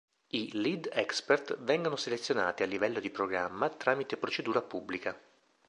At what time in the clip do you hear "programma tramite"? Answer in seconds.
3.11-4.17